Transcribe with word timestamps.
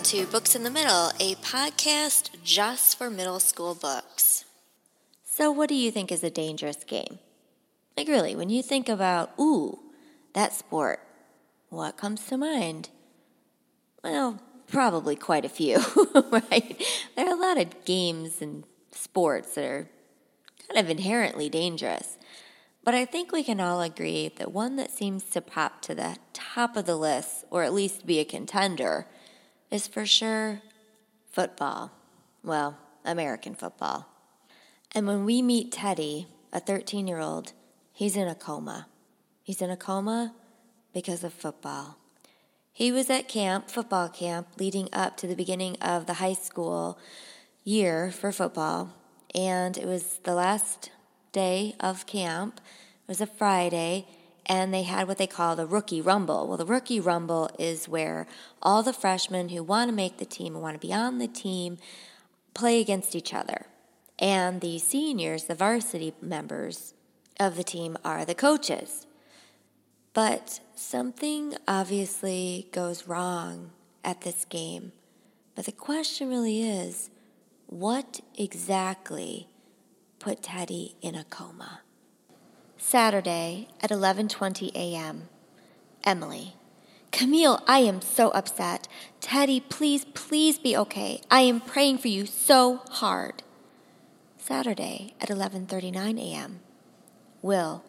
Welcome 0.00 0.18
to 0.18 0.32
Books 0.32 0.54
in 0.54 0.62
the 0.62 0.70
Middle, 0.70 1.10
a 1.20 1.34
podcast 1.42 2.30
just 2.42 2.96
for 2.96 3.10
middle 3.10 3.38
school 3.38 3.74
books. 3.74 4.46
So, 5.24 5.52
what 5.52 5.68
do 5.68 5.74
you 5.74 5.90
think 5.90 6.10
is 6.10 6.24
a 6.24 6.30
dangerous 6.30 6.78
game? 6.86 7.18
Like, 7.98 8.08
really, 8.08 8.34
when 8.34 8.48
you 8.48 8.62
think 8.62 8.88
about, 8.88 9.30
ooh, 9.38 9.78
that 10.32 10.54
sport, 10.54 11.00
what 11.68 11.98
comes 11.98 12.24
to 12.28 12.38
mind? 12.38 12.88
Well, 14.02 14.40
probably 14.68 15.16
quite 15.16 15.44
a 15.44 15.50
few, 15.50 15.76
right? 16.30 16.82
There 17.14 17.26
are 17.26 17.36
a 17.36 17.38
lot 17.38 17.58
of 17.58 17.84
games 17.84 18.40
and 18.40 18.64
sports 18.92 19.54
that 19.56 19.66
are 19.66 19.90
kind 20.66 20.80
of 20.80 20.88
inherently 20.88 21.50
dangerous. 21.50 22.16
But 22.84 22.94
I 22.94 23.04
think 23.04 23.32
we 23.32 23.44
can 23.44 23.60
all 23.60 23.82
agree 23.82 24.32
that 24.36 24.50
one 24.50 24.76
that 24.76 24.90
seems 24.90 25.24
to 25.24 25.42
pop 25.42 25.82
to 25.82 25.94
the 25.94 26.16
top 26.32 26.78
of 26.78 26.86
the 26.86 26.96
list, 26.96 27.44
or 27.50 27.64
at 27.64 27.74
least 27.74 28.06
be 28.06 28.18
a 28.18 28.24
contender, 28.24 29.06
is 29.70 29.86
for 29.86 30.04
sure 30.04 30.60
football. 31.30 31.92
Well, 32.42 32.78
American 33.04 33.54
football. 33.54 34.06
And 34.92 35.06
when 35.06 35.24
we 35.24 35.42
meet 35.42 35.72
Teddy, 35.72 36.26
a 36.52 36.60
13 36.60 37.06
year 37.06 37.20
old, 37.20 37.52
he's 37.92 38.16
in 38.16 38.28
a 38.28 38.34
coma. 38.34 38.86
He's 39.42 39.62
in 39.62 39.70
a 39.70 39.76
coma 39.76 40.34
because 40.92 41.24
of 41.24 41.32
football. 41.32 41.96
He 42.72 42.92
was 42.92 43.10
at 43.10 43.28
camp, 43.28 43.70
football 43.70 44.08
camp, 44.08 44.48
leading 44.58 44.88
up 44.92 45.16
to 45.18 45.26
the 45.26 45.36
beginning 45.36 45.76
of 45.80 46.06
the 46.06 46.14
high 46.14 46.34
school 46.34 46.98
year 47.64 48.10
for 48.10 48.32
football. 48.32 48.94
And 49.34 49.76
it 49.76 49.86
was 49.86 50.18
the 50.24 50.34
last 50.34 50.90
day 51.32 51.74
of 51.78 52.06
camp. 52.06 52.60
It 53.04 53.08
was 53.08 53.20
a 53.20 53.26
Friday 53.26 54.06
and 54.50 54.74
they 54.74 54.82
had 54.82 55.06
what 55.06 55.16
they 55.16 55.28
call 55.28 55.54
the 55.54 55.64
rookie 55.64 56.00
rumble. 56.00 56.48
Well, 56.48 56.56
the 56.56 56.66
rookie 56.66 56.98
rumble 56.98 57.48
is 57.56 57.88
where 57.88 58.26
all 58.60 58.82
the 58.82 58.92
freshmen 58.92 59.50
who 59.50 59.62
want 59.62 59.88
to 59.90 59.94
make 59.94 60.18
the 60.18 60.24
team 60.24 60.54
and 60.54 60.62
want 60.62 60.74
to 60.74 60.84
be 60.84 60.92
on 60.92 61.18
the 61.18 61.28
team 61.28 61.78
play 62.52 62.80
against 62.80 63.14
each 63.14 63.32
other. 63.32 63.66
And 64.18 64.60
the 64.60 64.80
seniors, 64.80 65.44
the 65.44 65.54
varsity 65.54 66.14
members 66.20 66.94
of 67.38 67.54
the 67.54 67.62
team, 67.62 67.96
are 68.04 68.24
the 68.24 68.34
coaches. 68.34 69.06
But 70.14 70.58
something 70.74 71.54
obviously 71.68 72.66
goes 72.72 73.06
wrong 73.06 73.70
at 74.02 74.22
this 74.22 74.44
game. 74.44 74.90
But 75.54 75.66
the 75.66 75.72
question 75.72 76.28
really 76.28 76.68
is 76.68 77.08
what 77.68 78.18
exactly 78.36 79.46
put 80.18 80.42
Teddy 80.42 80.96
in 81.00 81.14
a 81.14 81.22
coma? 81.22 81.82
Saturday 82.82 83.68
at 83.82 83.90
11:20 83.90 84.72
a.m. 84.74 85.28
Emily. 86.02 86.56
Camille, 87.12 87.62
I 87.66 87.80
am 87.80 88.00
so 88.00 88.30
upset. 88.30 88.88
Teddy, 89.20 89.60
please, 89.60 90.06
please 90.14 90.58
be 90.58 90.74
okay. 90.76 91.20
I 91.30 91.42
am 91.42 91.60
praying 91.60 91.98
for 91.98 92.08
you 92.08 92.24
so 92.24 92.80
hard. 92.88 93.42
Saturday 94.38 95.14
at 95.20 95.28
11:39 95.28 96.18
a.m. 96.18 96.60
Will. 97.42 97.84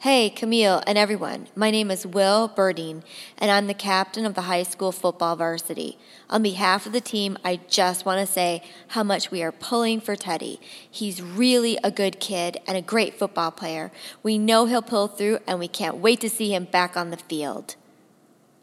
Hey, 0.00 0.30
Camille 0.30 0.82
and 0.86 0.96
everyone. 0.96 1.48
My 1.54 1.70
name 1.70 1.90
is 1.90 2.06
Will 2.06 2.48
Birding, 2.48 3.04
and 3.36 3.50
I'm 3.50 3.66
the 3.66 3.74
captain 3.74 4.24
of 4.24 4.32
the 4.32 4.48
high 4.48 4.62
school 4.62 4.92
football 4.92 5.36
varsity. 5.36 5.98
On 6.30 6.42
behalf 6.42 6.86
of 6.86 6.92
the 6.92 7.02
team, 7.02 7.36
I 7.44 7.60
just 7.68 8.06
want 8.06 8.18
to 8.18 8.32
say 8.32 8.62
how 8.88 9.02
much 9.02 9.30
we 9.30 9.42
are 9.42 9.52
pulling 9.52 10.00
for 10.00 10.16
Teddy. 10.16 10.58
He's 10.90 11.20
really 11.20 11.78
a 11.84 11.90
good 11.90 12.18
kid 12.18 12.62
and 12.66 12.78
a 12.78 12.80
great 12.82 13.18
football 13.18 13.50
player. 13.50 13.92
We 14.22 14.38
know 14.38 14.64
he'll 14.64 14.80
pull 14.80 15.06
through, 15.06 15.40
and 15.46 15.58
we 15.58 15.68
can't 15.68 15.98
wait 15.98 16.22
to 16.22 16.30
see 16.30 16.54
him 16.54 16.64
back 16.64 16.96
on 16.96 17.10
the 17.10 17.18
field. 17.18 17.76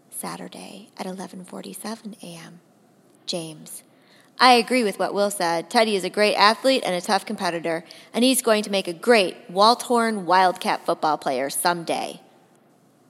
Saturday 0.09 0.89
at 0.97 1.05
11:47 1.05 2.15
a.m. 2.23 2.61
James. 3.27 3.83
I 4.39 4.53
agree 4.53 4.83
with 4.83 4.99
what 4.99 5.15
Will 5.15 5.31
said. 5.31 5.69
Teddy 5.69 5.95
is 5.95 6.03
a 6.03 6.11
great 6.11 6.35
athlete 6.35 6.83
and 6.85 6.93
a 6.93 7.01
tough 7.01 7.25
competitor, 7.25 7.83
and 8.13 8.23
he's 8.23 8.43
going 8.43 8.61
to 8.63 8.69
make 8.69 8.87
a 8.87 8.93
great 8.93 9.51
Waldhorn 9.51 10.25
Wildcat 10.25 10.85
football 10.85 11.17
player 11.17 11.49
someday. 11.49 12.21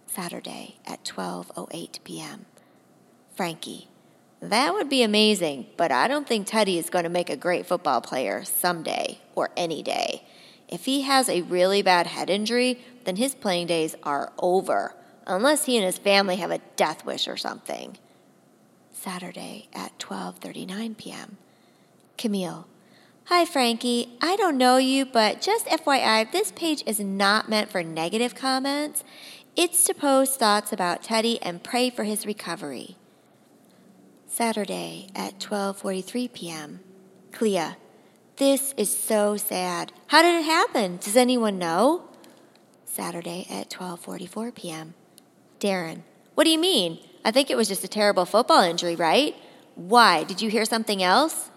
Saturday 0.05 0.77
at 0.85 1.03
12:08 1.03 2.03
p.m. 2.03 2.45
Frankie. 3.35 3.87
That 4.39 4.73
would 4.73 4.87
be 4.87 5.03
amazing, 5.03 5.65
but 5.75 5.91
I 5.91 6.07
don't 6.07 6.27
think 6.27 6.47
Teddy 6.47 6.77
is 6.77 6.89
going 6.89 7.03
to 7.03 7.09
make 7.09 7.29
a 7.29 7.35
great 7.35 7.65
football 7.65 8.01
player 8.01 8.43
someday 8.45 9.19
or 9.35 9.49
any 9.57 9.83
day. 9.83 10.23
If 10.69 10.85
he 10.85 11.01
has 11.01 11.27
a 11.27 11.41
really 11.41 11.81
bad 11.81 12.07
head 12.07 12.29
injury, 12.29 12.79
then 13.03 13.15
his 13.17 13.35
playing 13.35 13.67
days 13.67 13.95
are 14.03 14.31
over, 14.39 14.93
unless 15.25 15.65
he 15.65 15.75
and 15.75 15.85
his 15.85 15.97
family 15.97 16.37
have 16.37 16.51
a 16.51 16.61
death 16.75 17.05
wish 17.05 17.27
or 17.27 17.37
something. 17.37 17.97
Saturday 18.97 19.67
at 19.73 19.97
12:39 19.99 20.97
p.m. 20.97 21.37
Camille. 22.17 22.67
Hi 23.25 23.45
Frankie, 23.45 24.17
I 24.21 24.35
don't 24.37 24.57
know 24.57 24.77
you, 24.77 25.05
but 25.05 25.41
just 25.41 25.67
FYI, 25.67 26.31
this 26.31 26.51
page 26.51 26.83
is 26.85 26.99
not 26.99 27.49
meant 27.49 27.69
for 27.69 27.83
negative 27.83 28.33
comments. 28.33 29.03
It's 29.55 29.83
to 29.85 29.93
post 29.93 30.39
thoughts 30.39 30.71
about 30.71 31.03
Teddy 31.03 31.41
and 31.41 31.63
pray 31.63 31.89
for 31.89 32.05
his 32.05 32.25
recovery. 32.25 32.95
Saturday 34.25 35.09
at 35.15 35.39
12:43 35.39 36.33
p.m. 36.33 36.79
Clea. 37.31 37.75
This 38.37 38.73
is 38.77 38.95
so 38.95 39.37
sad. 39.37 39.91
How 40.07 40.21
did 40.21 40.35
it 40.35 40.45
happen? 40.45 40.97
Does 40.97 41.17
anyone 41.17 41.57
know? 41.57 42.03
Saturday 42.85 43.45
at 43.49 43.69
12:44 43.69 44.55
p.m. 44.55 44.93
Darren. 45.59 46.01
What 46.35 46.45
do 46.45 46.51
you 46.51 46.59
mean? 46.59 46.99
I 47.27 47.31
think 47.31 47.51
it 47.51 47.57
was 47.57 47.67
just 47.67 47.83
a 47.83 47.89
terrible 47.89 48.23
football 48.23 48.63
injury, 48.63 48.95
right? 48.95 49.35
Why? 49.75 50.23
Did 50.23 50.41
you 50.41 50.49
hear 50.49 50.63
something 50.63 51.03
else? 51.03 51.49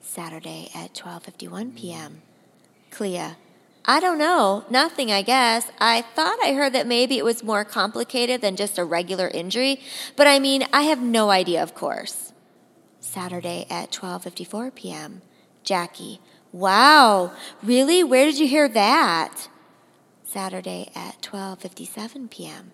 Saturday 0.00 0.70
at 0.74 0.92
12:51 0.92 1.70
mm. 1.70 1.76
p.m. 1.76 2.22
Clea. 2.90 3.36
I 3.84 4.00
don't 4.00 4.18
know. 4.18 4.64
Nothing, 4.68 5.12
I 5.12 5.22
guess. 5.22 5.70
I 5.78 6.02
thought 6.16 6.38
I 6.42 6.54
heard 6.54 6.72
that 6.72 6.88
maybe 6.88 7.16
it 7.16 7.24
was 7.24 7.44
more 7.44 7.64
complicated 7.64 8.40
than 8.40 8.56
just 8.56 8.76
a 8.76 8.84
regular 8.84 9.28
injury, 9.28 9.78
but 10.16 10.26
I 10.26 10.40
mean, 10.40 10.66
I 10.72 10.82
have 10.90 11.00
no 11.00 11.30
idea, 11.30 11.62
of 11.62 11.76
course. 11.76 12.32
Saturday 12.98 13.68
at 13.70 13.92
12:54 13.92 14.74
p.m. 14.74 15.22
Jackie. 15.62 16.18
Wow. 16.50 17.30
Really? 17.62 18.02
Where 18.02 18.26
did 18.26 18.40
you 18.40 18.48
hear 18.48 18.66
that? 18.68 19.48
Saturday 20.24 20.90
at 20.92 21.22
12:57 21.22 22.30
p.m. 22.30 22.72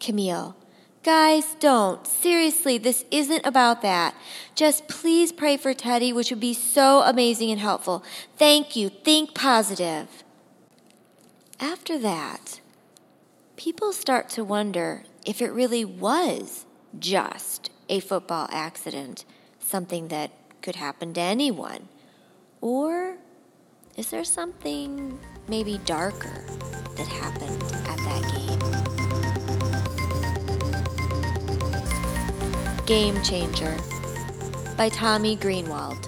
Camille. 0.00 0.56
Guys, 1.04 1.54
don't. 1.60 2.06
Seriously, 2.06 2.76
this 2.76 3.04
isn't 3.10 3.46
about 3.46 3.82
that. 3.82 4.14
Just 4.54 4.88
please 4.88 5.32
pray 5.32 5.56
for 5.56 5.72
Teddy, 5.72 6.12
which 6.12 6.30
would 6.30 6.40
be 6.40 6.54
so 6.54 7.02
amazing 7.02 7.50
and 7.50 7.60
helpful. 7.60 8.04
Thank 8.36 8.74
you. 8.74 8.88
Think 8.88 9.34
positive. 9.34 10.24
After 11.60 11.98
that, 11.98 12.60
people 13.56 13.92
start 13.92 14.28
to 14.30 14.44
wonder 14.44 15.04
if 15.24 15.40
it 15.40 15.50
really 15.50 15.84
was 15.84 16.66
just 16.98 17.70
a 17.88 18.00
football 18.00 18.48
accident, 18.50 19.24
something 19.60 20.08
that 20.08 20.30
could 20.62 20.76
happen 20.76 21.14
to 21.14 21.20
anyone. 21.20 21.88
Or 22.60 23.18
is 23.96 24.10
there 24.10 24.24
something 24.24 25.18
maybe 25.48 25.78
darker 25.84 26.44
that 26.96 27.06
happened 27.06 27.62
at 27.88 27.98
that 27.98 28.32
game? 28.34 29.07
Game 32.88 33.22
Changer 33.22 33.76
by 34.78 34.88
Tommy 34.88 35.36
Greenwald. 35.36 36.07